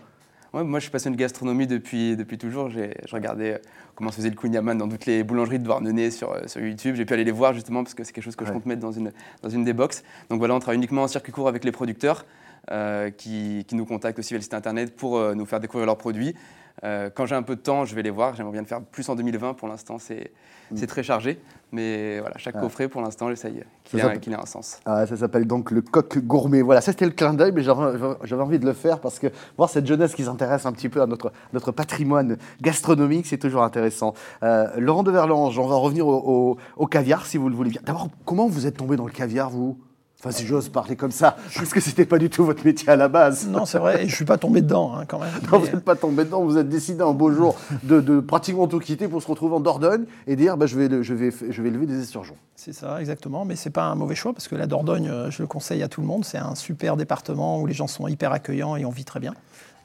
moi, 0.63 0.79
je 0.79 0.85
suis 0.85 0.93
passionné 0.93 1.17
de 1.17 1.21
gastronomie 1.21 1.67
depuis, 1.67 2.17
depuis 2.17 2.39
toujours. 2.39 2.71
Je 2.71 2.91
regardais 3.11 3.55
euh, 3.55 3.59
comment 3.97 4.11
se 4.11 4.17
faisait 4.17 4.31
le 4.31 4.37
kouign-amann 4.37 4.79
dans 4.79 4.89
toutes 4.89 5.07
les 5.07 5.25
boulangeries 5.25 5.59
de 5.59 5.65
Douarnenez 5.65 6.11
sur, 6.13 6.33
euh, 6.33 6.47
sur 6.47 6.61
YouTube. 6.61 6.95
J'ai 6.95 7.05
pu 7.05 7.13
aller 7.15 7.25
les 7.25 7.33
voir 7.33 7.53
justement 7.53 7.83
parce 7.83 7.95
que 7.95 8.05
c'est 8.05 8.13
quelque 8.13 8.25
chose 8.25 8.37
que 8.37 8.47
je 8.47 8.53
compte 8.53 8.67
mettre 8.67 8.81
dans 8.81 8.93
une, 8.93 9.13
dans 9.43 9.51
une 9.51 9.65
des 9.65 9.73
box. 9.73 10.05
Donc 10.31 10.39
voilà, 10.39 10.55
on 10.55 10.61
travaille 10.61 10.77
uniquement 10.77 11.03
en 11.03 11.09
circuit 11.09 11.33
court 11.33 11.49
avec 11.49 11.65
les 11.65 11.73
producteurs 11.73 12.25
euh, 12.71 13.11
qui, 13.11 13.65
qui, 13.67 13.75
nous 13.75 13.85
contactent 13.85 14.19
aussi 14.19 14.35
via 14.35 14.39
le 14.39 14.43
site 14.43 14.55
internet 14.55 14.95
pour 14.95 15.35
nous 15.35 15.45
faire 15.45 15.61
découvrir 15.61 15.87
leurs 15.87 15.99
produits. 15.99 16.35
Quand 16.83 17.27
j'ai 17.27 17.35
un 17.35 17.43
peu 17.43 17.57
de 17.57 17.61
temps, 17.61 17.85
je 17.85 17.95
vais 17.95 18.03
les 18.03 18.11
voir. 18.11 18.35
J'aimerais 18.35 18.53
bien 18.53 18.63
le 18.63 18.67
faire 18.67 18.83
plus 18.83 19.09
en 19.09 19.15
2020. 19.15 19.55
Pour 19.55 19.69
l'instant, 19.69 19.99
c'est 19.99 20.33
c'est 20.75 20.87
très 20.87 21.03
chargé. 21.03 21.41
Mais 21.73 22.21
voilà, 22.21 22.37
chaque 22.39 22.59
coffret, 22.61 22.89
pour 22.89 23.03
l'instant, 23.03 23.29
j'essaye 23.29 23.65
qu'il 23.83 23.99
ait, 24.01 24.35
un 24.35 24.47
sens. 24.47 24.79
Ah, 24.85 25.07
ça 25.07 25.17
s'appelle 25.17 25.47
donc 25.47 25.71
le 25.71 25.83
coq 25.83 26.19
gourmet. 26.19 26.63
Voilà, 26.63 26.81
ça 26.81 26.93
c'était 26.93 27.05
le 27.05 27.11
clin 27.11 27.35
d'œil, 27.35 27.53
mais 27.53 27.63
j'avais 27.63 28.43
envie 28.43 28.59
de 28.59 28.65
le 28.65 28.73
faire 28.73 29.01
parce 29.01 29.19
que 29.19 29.27
voir 29.57 29.69
cette 29.69 29.87
jeunesse 29.87 30.15
qui 30.15 30.25
s'intéresse 30.25 30.67
un 30.67 30.73
petit 30.73 30.89
peu 30.89 31.03
à 31.03 31.07
notre, 31.07 31.33
notre 31.53 31.73
patrimoine 31.73 32.37
gastronomique, 32.61 33.27
c'est 33.27 33.39
toujours 33.39 33.65
intéressant. 33.65 34.15
Euh, 34.43 34.69
Laurent 34.79 35.03
de 35.03 35.11
Verlange, 35.11 35.59
on 35.59 35.67
va 35.67 35.77
revenir 35.77 36.07
au, 36.07 36.57
au 36.77 36.87
caviar, 36.87 37.27
si 37.27 37.39
vous 37.39 37.49
le 37.49 37.57
voulez 37.57 37.71
bien. 37.71 37.81
D'abord, 37.85 38.09
comment 38.25 38.47
vous 38.47 38.67
êtes 38.67 38.77
tombé 38.77 38.97
dans 38.97 39.07
le 39.07 39.13
caviar, 39.13 39.51
vous? 39.51 39.79
Enfin, 40.21 40.31
si 40.31 40.47
j'ose 40.47 40.71
parler 40.71 40.97
comme 40.97 41.11
ça, 41.11 41.37
parce 41.55 41.71
que 41.71 41.81
c'était 41.81 42.07
pas 42.07 42.19
du 42.19 42.31
tout 42.31 42.47
votre 42.47 42.65
métier 42.65 42.89
à 42.89 42.97
la 42.97 43.09
base. 43.09 43.47
Non, 43.47 43.67
c'est 43.67 43.79
vrai, 43.79 44.09
je 44.09 44.15
suis 44.15 44.25
pas 44.25 44.39
tombé 44.39 44.63
dedans 44.63 44.95
hein, 44.95 45.05
quand 45.07 45.19
même. 45.19 45.29
Non, 45.53 45.59
vous 45.59 45.67
n'êtes 45.67 45.85
pas 45.85 45.97
tombé 45.97 46.25
dedans, 46.25 46.43
vous 46.43 46.57
êtes 46.57 46.69
décidé 46.69 47.03
un 47.03 47.13
beau 47.13 47.31
jour 47.31 47.57
de, 47.83 48.21
pratiquement 48.21 48.67
tout 48.67 48.79
quitter 48.79 49.07
pour 49.07 49.23
se 49.23 49.29
retrouver 49.29 49.55
en 49.57 49.61
Dordogne 49.61 50.05
et 50.27 50.35
dire 50.37 50.57
bah, 50.57 50.65
je, 50.65 50.79
vais, 50.79 51.03
je, 51.03 51.13
vais, 51.13 51.31
je 51.31 51.63
vais 51.63 51.71
lever 51.71 51.85
des 51.85 52.01
esturgeons. 52.01 52.37
C'est 52.57 52.73
ça, 52.73 53.01
exactement, 53.01 53.45
mais 53.45 53.57
c'est 53.57 53.71
pas 53.71 53.85
un 53.85 53.95
mauvais 53.95 54.15
choix 54.15 54.33
parce 54.33 54.49
que 54.49 54.55
la 54.55 54.67
Dordogne, 54.67 55.09
euh, 55.09 55.31
je 55.31 55.43
le 55.43 55.47
conseille 55.47 55.83
à 55.83 55.89
tout 55.89 56.01
le 56.01 56.07
monde, 56.07 56.25
c'est 56.25 56.39
un 56.39 56.55
super 56.55 56.97
département 56.97 57.61
où 57.61 57.67
les 57.67 57.75
gens 57.75 57.87
sont 57.87 58.09
hyper 58.09 58.33
accueillants 58.33 58.77
et 58.77 58.87
on 58.87 58.91
vit 58.91 59.05
très 59.05 59.21
bien. 59.21 59.35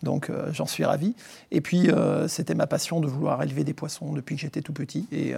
Donc 0.04 0.30
euh, 0.30 0.54
j'en 0.54 0.66
suis 0.66 0.86
ravi. 0.86 1.16
Et 1.52 1.60
puis 1.60 1.90
euh, 1.90 2.30
c'était 2.30 2.56
ma 2.56 2.68
passion 2.68 3.02
de 3.02 3.08
vouloir 3.08 3.44
élever 3.44 3.66
des 3.66 3.74
poissons 3.74 4.14
depuis 4.14 4.36
que 4.36 4.42
j'étais 4.42 4.62
tout 4.62 4.72
petit. 4.72 5.08
Et 5.12 5.34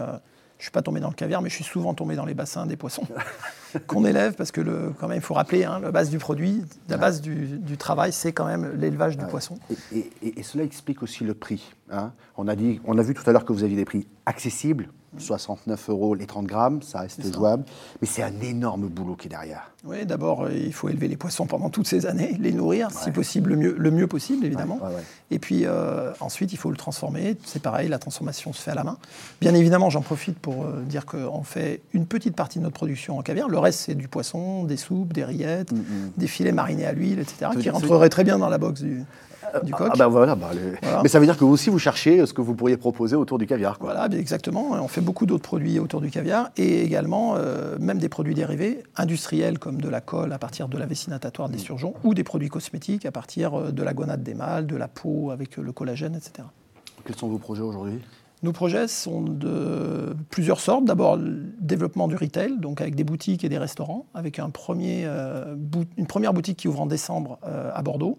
je 0.61 0.65
suis 0.65 0.71
pas 0.71 0.83
tombé 0.83 0.99
dans 0.99 1.09
le 1.09 1.15
caviar, 1.15 1.41
mais 1.41 1.49
je 1.49 1.55
suis 1.55 1.63
souvent 1.63 1.95
tombé 1.95 2.15
dans 2.15 2.23
les 2.23 2.35
bassins 2.35 2.67
des 2.67 2.77
poissons 2.77 3.01
qu'on 3.87 4.05
élève, 4.05 4.35
parce 4.35 4.51
que 4.51 4.61
le, 4.61 4.93
quand 4.99 5.07
même, 5.07 5.17
il 5.17 5.23
faut 5.23 5.33
rappeler, 5.33 5.63
hein, 5.63 5.79
la 5.79 5.89
base 5.89 6.11
du 6.11 6.19
produit, 6.19 6.61
la 6.87 6.97
base 6.97 7.19
du, 7.19 7.77
travail, 7.79 8.13
c'est 8.13 8.31
quand 8.31 8.45
même 8.45 8.71
l'élevage 8.77 9.17
du 9.17 9.25
poisson. 9.25 9.57
Et, 9.91 10.43
cela 10.43 10.63
explique 10.63 11.01
aussi 11.01 11.23
le 11.23 11.33
prix. 11.33 11.73
Hein. 11.89 12.11
On, 12.37 12.47
a 12.47 12.55
dit, 12.55 12.79
on 12.85 12.99
a 12.99 13.01
vu 13.01 13.15
tout 13.15 13.27
à 13.27 13.33
l'heure 13.33 13.43
que 13.43 13.53
vous 13.53 13.63
aviez 13.63 13.75
des 13.75 13.85
prix 13.85 14.07
accessibles, 14.27 14.89
69 15.17 15.89
euros 15.89 16.15
les 16.15 16.25
30 16.25 16.45
grammes, 16.45 16.81
ça 16.81 17.01
reste 17.01 17.33
jouable. 17.33 17.63
Mais 18.01 18.07
c'est 18.07 18.23
un 18.23 18.39
énorme 18.41 18.87
boulot 18.87 19.15
qui 19.15 19.27
est 19.27 19.29
derrière. 19.29 19.71
Oui, 19.83 20.05
d'abord, 20.05 20.43
euh, 20.43 20.51
il 20.53 20.73
faut 20.73 20.89
élever 20.89 21.07
les 21.07 21.17
poissons 21.17 21.47
pendant 21.47 21.69
toutes 21.69 21.87
ces 21.87 22.05
années, 22.05 22.37
les 22.39 22.51
nourrir, 22.51 22.91
si 22.91 23.11
possible, 23.11 23.49
le 23.49 23.55
mieux, 23.55 23.75
le 23.77 23.91
mieux 23.91 24.07
possible, 24.07 24.45
évidemment. 24.45 24.79
Et 25.31 25.39
puis 25.39 25.65
euh, 25.65 26.11
ensuite, 26.19 26.53
il 26.53 26.57
faut 26.57 26.69
le 26.69 26.77
transformer. 26.77 27.35
C'est 27.45 27.61
pareil, 27.61 27.89
la 27.89 27.97
transformation 27.97 28.53
se 28.53 28.61
fait 28.61 28.71
à 28.71 28.75
la 28.75 28.83
main. 28.83 28.97
Bien 29.41 29.55
évidemment, 29.55 29.89
j'en 29.89 30.01
profite 30.01 30.37
pour 30.37 30.65
euh, 30.65 30.81
dire 30.81 31.05
qu'on 31.05 31.43
fait 31.43 31.81
une 31.93 32.05
petite 32.05 32.35
partie 32.35 32.59
de 32.59 32.63
notre 32.63 32.75
production 32.75 33.17
en 33.17 33.21
caviar. 33.21 33.49
Le 33.49 33.57
reste, 33.57 33.79
c'est 33.79 33.95
du 33.95 34.07
poisson, 34.07 34.65
des 34.65 34.77
soupes, 34.77 35.13
des 35.13 35.23
rillettes, 35.23 35.71
mm, 35.71 35.77
mm. 35.77 36.11
des 36.17 36.27
filets 36.27 36.51
marinés 36.51 36.85
à 36.85 36.93
l'huile, 36.93 37.19
etc., 37.19 37.51
qui 37.59 37.69
rentreraient 37.69 38.09
très 38.09 38.23
bien 38.23 38.37
dans 38.37 38.49
la 38.49 38.59
box 38.59 38.81
du, 38.81 39.03
du 39.63 39.73
coq. 39.73 39.89
Ah 39.91 39.97
bah 39.97 40.07
voilà, 40.07 40.35
bah, 40.35 40.49
Mais 41.03 41.09
ça 41.09 41.19
veut 41.19 41.25
dire 41.25 41.37
que 41.37 41.43
vous 41.43 41.51
aussi 41.51 41.69
vous 41.69 41.79
cherchez 41.79 42.25
ce 42.25 42.33
que 42.33 42.41
vous 42.41 42.55
pourriez 42.55 42.77
proposer 42.77 43.15
autour 43.15 43.37
du 43.37 43.47
caviar. 43.47 43.79
Quoi. 43.79 43.93
Voilà, 43.93 44.15
exactement. 44.17 44.71
On 44.71 44.87
fait 44.87 45.01
beaucoup 45.01 45.25
d'autres 45.25 45.43
produits 45.43 45.79
autour 45.79 46.01
du 46.01 46.09
caviar 46.09 46.49
et 46.57 46.83
également 46.83 47.35
euh, 47.35 47.77
même 47.79 47.97
des 47.97 48.09
produits 48.09 48.35
dérivés 48.35 48.83
industriels 48.95 49.59
comme 49.59 49.81
de 49.81 49.89
la 49.89 50.01
colle 50.01 50.33
à 50.33 50.39
partir 50.39 50.67
de 50.67 50.77
la 50.77 50.85
vessie 50.85 51.09
natatoire 51.09 51.49
des 51.49 51.57
mm. 51.57 51.61
surgeons 51.61 51.93
ou 52.03 52.13
des 52.13 52.23
produits 52.23 52.49
cosmétiques 52.49 53.05
à 53.05 53.11
partir 53.11 53.53
euh, 53.53 53.71
de 53.71 53.83
la 53.83 53.93
gonade 53.93 54.23
des 54.23 54.33
mâles, 54.33 54.67
de 54.67 54.75
la 54.75 54.87
peau 54.87 55.31
avec 55.31 55.57
euh, 55.57 55.61
le 55.61 55.71
collagène, 55.71 56.15
etc. 56.15 56.47
Quels 57.05 57.15
sont 57.15 57.27
vos 57.27 57.37
projets 57.37 57.63
aujourd'hui? 57.63 57.99
Nos 58.43 58.53
projets 58.53 58.87
sont 58.87 59.21
de 59.21 60.15
plusieurs 60.31 60.59
sortes. 60.59 60.85
D'abord, 60.85 61.15
le 61.15 61.53
développement 61.59 62.07
du 62.07 62.15
retail, 62.15 62.57
donc 62.57 62.81
avec 62.81 62.95
des 62.95 63.03
boutiques 63.03 63.43
et 63.43 63.49
des 63.49 63.59
restaurants, 63.59 64.07
avec 64.15 64.39
un 64.39 64.49
premier, 64.49 65.07
une 65.97 66.07
première 66.07 66.33
boutique 66.33 66.57
qui 66.57 66.67
ouvre 66.67 66.81
en 66.81 66.87
décembre 66.87 67.37
à 67.43 67.79
Bordeaux, 67.83 68.17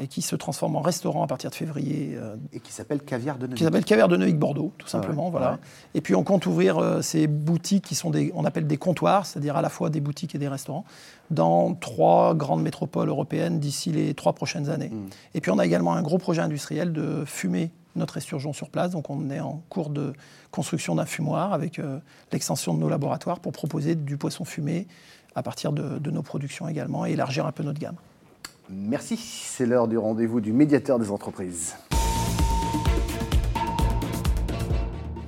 et 0.00 0.06
qui 0.06 0.22
se 0.22 0.36
transforme 0.36 0.76
en 0.76 0.80
restaurant 0.80 1.24
à 1.24 1.26
partir 1.26 1.50
de 1.50 1.54
février. 1.54 2.14
Euh, 2.16 2.36
et 2.52 2.60
qui 2.60 2.72
s'appelle 2.72 3.00
Caviar 3.00 3.36
de 3.36 3.46
Neuvic. 3.46 3.58
Qui 3.58 3.64
s'appelle 3.64 3.84
Caviar 3.84 4.08
de 4.08 4.16
Neuvic 4.16 4.38
Bordeaux, 4.38 4.72
tout 4.78 4.86
simplement. 4.86 5.30
voilà. 5.30 5.58
Et 5.94 6.00
puis 6.00 6.14
on 6.14 6.22
compte 6.22 6.46
ouvrir 6.46 6.78
euh, 6.78 7.02
ces 7.02 7.26
boutiques 7.26 7.84
qui 7.84 7.94
sont 7.96 8.10
des, 8.10 8.30
on 8.34 8.44
appelle 8.44 8.66
des 8.66 8.76
comptoirs, 8.76 9.26
c'est-à-dire 9.26 9.56
à 9.56 9.62
la 9.62 9.68
fois 9.68 9.90
des 9.90 10.00
boutiques 10.00 10.34
et 10.34 10.38
des 10.38 10.48
restaurants, 10.48 10.84
dans 11.30 11.74
trois 11.74 12.34
grandes 12.34 12.62
métropoles 12.62 13.08
européennes 13.08 13.58
d'ici 13.58 13.90
les 13.90 14.14
trois 14.14 14.34
prochaines 14.34 14.70
années. 14.70 14.90
Hmm. 14.90 15.08
Et 15.34 15.40
puis 15.40 15.50
on 15.50 15.58
a 15.58 15.66
également 15.66 15.94
un 15.94 16.02
gros 16.02 16.18
projet 16.18 16.42
industriel 16.42 16.92
de 16.92 17.24
fumer 17.26 17.72
notre 17.96 18.16
esturgeon 18.18 18.52
sur 18.52 18.70
place. 18.70 18.92
Donc 18.92 19.10
on 19.10 19.30
est 19.30 19.40
en 19.40 19.62
cours 19.68 19.90
de 19.90 20.12
construction 20.52 20.94
d'un 20.94 21.06
fumoir 21.06 21.52
avec 21.52 21.80
euh, 21.80 21.98
l'extension 22.32 22.72
de 22.72 22.78
nos 22.78 22.88
laboratoires 22.88 23.40
pour 23.40 23.50
proposer 23.50 23.96
du 23.96 24.16
poisson 24.16 24.44
fumé 24.44 24.86
à 25.34 25.42
partir 25.42 25.72
de, 25.72 25.98
de 25.98 26.10
nos 26.12 26.22
productions 26.22 26.68
également 26.68 27.04
et 27.04 27.12
élargir 27.12 27.46
un 27.46 27.52
peu 27.52 27.64
notre 27.64 27.80
gamme. 27.80 27.96
Merci, 28.70 29.16
c'est 29.16 29.64
l'heure 29.64 29.88
du 29.88 29.96
rendez-vous 29.96 30.42
du 30.42 30.52
médiateur 30.52 30.98
des 30.98 31.10
entreprises. 31.10 31.74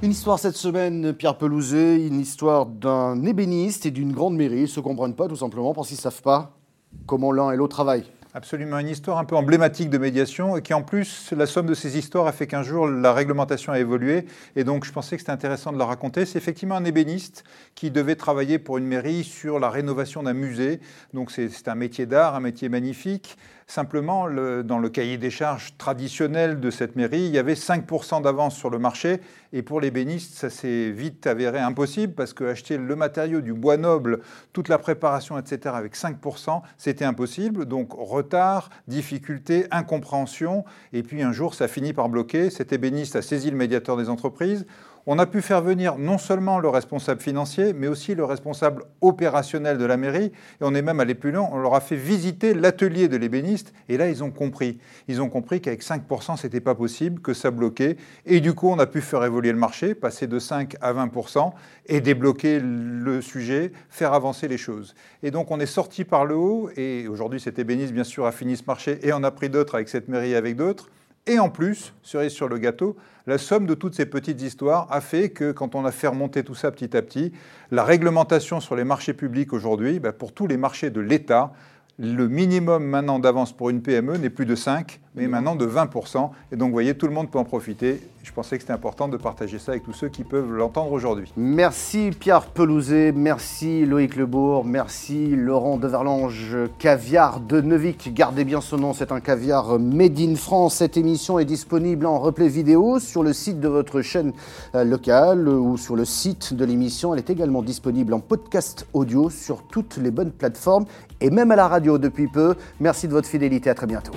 Une 0.02 0.10
histoire 0.10 0.38
cette 0.38 0.56
semaine, 0.56 1.14
Pierre 1.14 1.38
Pelouzet, 1.38 2.06
une 2.06 2.20
histoire 2.20 2.66
d'un 2.66 3.24
ébéniste 3.24 3.86
et 3.86 3.90
d'une 3.90 4.12
grande 4.12 4.36
mairie. 4.36 4.56
Ils 4.56 4.62
ne 4.62 4.66
se 4.66 4.80
comprennent 4.80 5.14
pas 5.14 5.26
tout 5.26 5.36
simplement 5.36 5.72
parce 5.72 5.88
qu'ils 5.88 5.96
ne 5.96 6.02
savent 6.02 6.20
pas 6.20 6.58
comment 7.06 7.32
l'un 7.32 7.50
et 7.50 7.56
l'autre 7.56 7.76
travaillent. 7.76 8.10
Absolument, 8.32 8.78
une 8.78 8.88
histoire 8.88 9.18
un 9.18 9.24
peu 9.24 9.34
emblématique 9.34 9.90
de 9.90 9.98
médiation 9.98 10.56
et 10.56 10.62
qui 10.62 10.72
en 10.72 10.82
plus, 10.82 11.32
la 11.32 11.46
somme 11.46 11.66
de 11.66 11.74
ces 11.74 11.98
histoires 11.98 12.28
a 12.28 12.32
fait 12.32 12.46
qu'un 12.46 12.62
jour 12.62 12.86
la 12.86 13.12
réglementation 13.12 13.72
a 13.72 13.80
évolué 13.80 14.24
et 14.54 14.62
donc 14.62 14.84
je 14.84 14.92
pensais 14.92 15.16
que 15.16 15.22
c'était 15.22 15.32
intéressant 15.32 15.72
de 15.72 15.78
la 15.78 15.84
raconter. 15.84 16.24
C'est 16.26 16.38
effectivement 16.38 16.76
un 16.76 16.84
ébéniste 16.84 17.42
qui 17.74 17.90
devait 17.90 18.14
travailler 18.14 18.60
pour 18.60 18.78
une 18.78 18.86
mairie 18.86 19.24
sur 19.24 19.58
la 19.58 19.68
rénovation 19.68 20.22
d'un 20.22 20.32
musée. 20.32 20.78
Donc 21.12 21.32
c'est 21.32 21.66
un 21.66 21.74
métier 21.74 22.06
d'art, 22.06 22.36
un 22.36 22.40
métier 22.40 22.68
magnifique. 22.68 23.36
Simplement, 23.70 24.28
dans 24.64 24.80
le 24.80 24.88
cahier 24.88 25.16
des 25.16 25.30
charges 25.30 25.74
traditionnel 25.78 26.58
de 26.58 26.72
cette 26.72 26.96
mairie, 26.96 27.20
il 27.20 27.30
y 27.30 27.38
avait 27.38 27.54
5% 27.54 28.20
d'avance 28.20 28.56
sur 28.56 28.68
le 28.68 28.80
marché. 28.80 29.20
Et 29.52 29.62
pour 29.62 29.80
les 29.80 29.92
bénistes, 29.92 30.34
ça 30.34 30.50
s'est 30.50 30.90
vite 30.90 31.24
avéré 31.28 31.60
impossible 31.60 32.14
parce 32.14 32.32
que 32.32 32.42
acheter 32.42 32.78
le 32.78 32.96
matériau 32.96 33.40
du 33.40 33.54
bois 33.54 33.76
noble, 33.76 34.22
toute 34.52 34.68
la 34.68 34.78
préparation, 34.78 35.38
etc., 35.38 35.72
avec 35.72 35.94
5%, 35.94 36.62
c'était 36.78 37.04
impossible. 37.04 37.64
Donc 37.64 37.92
retard, 37.92 38.70
difficulté, 38.88 39.66
incompréhension. 39.70 40.64
Et 40.92 41.04
puis 41.04 41.22
un 41.22 41.30
jour, 41.30 41.54
ça 41.54 41.68
finit 41.68 41.92
par 41.92 42.08
bloquer. 42.08 42.50
Cet 42.50 42.72
ébéniste 42.72 43.14
a 43.14 43.22
saisi 43.22 43.52
le 43.52 43.56
médiateur 43.56 43.96
des 43.96 44.08
entreprises 44.08 44.66
on 45.12 45.18
a 45.18 45.26
pu 45.26 45.42
faire 45.42 45.60
venir 45.60 45.98
non 45.98 46.18
seulement 46.18 46.60
le 46.60 46.68
responsable 46.68 47.20
financier, 47.20 47.72
mais 47.72 47.88
aussi 47.88 48.14
le 48.14 48.24
responsable 48.24 48.84
opérationnel 49.00 49.76
de 49.76 49.84
la 49.84 49.96
mairie. 49.96 50.26
Et 50.26 50.32
on 50.60 50.72
est 50.72 50.82
même 50.82 51.00
allé 51.00 51.16
plus 51.16 51.32
loin, 51.32 51.48
on 51.50 51.58
leur 51.58 51.74
a 51.74 51.80
fait 51.80 51.96
visiter 51.96 52.54
l'atelier 52.54 53.08
de 53.08 53.16
l'ébéniste. 53.16 53.72
Et 53.88 53.96
là, 53.96 54.08
ils 54.08 54.22
ont 54.22 54.30
compris. 54.30 54.78
Ils 55.08 55.20
ont 55.20 55.28
compris 55.28 55.60
qu'avec 55.60 55.82
5%, 55.82 56.36
ce 56.36 56.46
n'était 56.46 56.60
pas 56.60 56.76
possible, 56.76 57.20
que 57.20 57.34
ça 57.34 57.50
bloquait. 57.50 57.96
Et 58.24 58.38
du 58.38 58.54
coup, 58.54 58.68
on 58.68 58.78
a 58.78 58.86
pu 58.86 59.00
faire 59.00 59.24
évoluer 59.24 59.50
le 59.50 59.58
marché, 59.58 59.96
passer 59.96 60.28
de 60.28 60.38
5 60.38 60.76
à 60.80 60.92
20% 60.92 61.54
et 61.86 62.00
débloquer 62.00 62.60
le 62.62 63.20
sujet, 63.20 63.72
faire 63.88 64.12
avancer 64.12 64.46
les 64.46 64.58
choses. 64.58 64.94
Et 65.24 65.32
donc, 65.32 65.50
on 65.50 65.58
est 65.58 65.66
sorti 65.66 66.04
par 66.04 66.24
le 66.24 66.36
haut. 66.36 66.70
Et 66.76 67.08
aujourd'hui, 67.08 67.40
cet 67.40 67.58
ébéniste, 67.58 67.92
bien 67.92 68.04
sûr, 68.04 68.26
a 68.26 68.32
fini 68.32 68.56
ce 68.56 68.62
marché 68.64 69.00
et 69.02 69.12
on 69.12 69.24
a 69.24 69.32
pris 69.32 69.50
d'autres 69.50 69.74
avec 69.74 69.88
cette 69.88 70.06
mairie 70.06 70.30
et 70.30 70.36
avec 70.36 70.54
d'autres. 70.54 70.88
Et 71.26 71.38
en 71.38 71.50
plus, 71.50 71.94
sur 72.02 72.48
le 72.48 72.58
gâteau, 72.58 72.96
la 73.26 73.38
somme 73.38 73.66
de 73.66 73.74
toutes 73.74 73.94
ces 73.94 74.06
petites 74.06 74.40
histoires 74.40 74.86
a 74.90 75.00
fait 75.00 75.30
que 75.30 75.52
quand 75.52 75.74
on 75.74 75.84
a 75.84 75.92
fait 75.92 76.08
remonter 76.08 76.42
tout 76.42 76.54
ça 76.54 76.70
petit 76.70 76.96
à 76.96 77.02
petit, 77.02 77.32
la 77.70 77.84
réglementation 77.84 78.60
sur 78.60 78.74
les 78.74 78.84
marchés 78.84 79.12
publics 79.12 79.52
aujourd'hui, 79.52 80.00
bah, 80.00 80.12
pour 80.12 80.32
tous 80.32 80.46
les 80.46 80.56
marchés 80.56 80.90
de 80.90 81.00
l'État, 81.00 81.52
le 81.98 82.28
minimum 82.28 82.84
maintenant 82.84 83.18
d'avance 83.18 83.52
pour 83.52 83.70
une 83.70 83.82
PME 83.82 84.16
n'est 84.16 84.30
plus 84.30 84.46
de 84.46 84.54
5, 84.54 85.00
mais 85.14 85.26
maintenant 85.26 85.56
de 85.56 85.66
20%. 85.66 86.30
Et 86.52 86.56
donc, 86.56 86.68
vous 86.68 86.72
voyez, 86.72 86.94
tout 86.94 87.06
le 87.06 87.12
monde 87.12 87.30
peut 87.30 87.38
en 87.38 87.44
profiter. 87.44 88.00
Je 88.22 88.32
pensais 88.32 88.56
que 88.56 88.62
c'était 88.62 88.74
important 88.74 89.08
de 89.08 89.16
partager 89.16 89.58
ça 89.58 89.72
avec 89.72 89.82
tous 89.82 89.92
ceux 89.92 90.08
qui 90.08 90.24
peuvent 90.24 90.52
l'entendre 90.52 90.92
aujourd'hui. 90.92 91.32
Merci 91.36 92.10
Pierre 92.18 92.46
Pelouzet, 92.46 93.12
merci 93.12 93.86
Loïc 93.86 94.14
Lebourg, 94.14 94.64
merci 94.64 95.34
Laurent 95.34 95.78
Deverlange, 95.78 96.56
caviar 96.78 97.40
de 97.40 97.62
Neuvik. 97.62 98.12
Gardez 98.12 98.44
bien 98.44 98.60
ce 98.60 98.76
nom, 98.76 98.92
c'est 98.92 99.10
un 99.10 99.20
caviar 99.20 99.78
made 99.78 100.20
in 100.20 100.34
France. 100.36 100.76
Cette 100.76 100.98
émission 100.98 101.38
est 101.38 101.46
disponible 101.46 102.04
en 102.04 102.18
replay 102.18 102.48
vidéo 102.48 102.98
sur 102.98 103.22
le 103.22 103.32
site 103.32 103.58
de 103.58 103.68
votre 103.68 104.02
chaîne 104.02 104.32
euh, 104.74 104.84
locale 104.84 105.48
ou 105.48 105.78
sur 105.78 105.96
le 105.96 106.04
site 106.04 106.52
de 106.52 106.64
l'émission. 106.66 107.14
Elle 107.14 107.20
est 107.20 107.30
également 107.30 107.62
disponible 107.62 108.12
en 108.12 108.20
podcast 108.20 108.86
audio 108.92 109.30
sur 109.30 109.62
toutes 109.62 109.96
les 109.96 110.10
bonnes 110.10 110.30
plateformes 110.30 110.84
et 111.20 111.30
même 111.30 111.50
à 111.50 111.56
la 111.56 111.68
radio 111.68 111.98
depuis 111.98 112.28
peu. 112.28 112.54
Merci 112.80 113.08
de 113.08 113.12
votre 113.12 113.28
fidélité, 113.28 113.70
à 113.70 113.74
très 113.74 113.86
bientôt. 113.86 114.12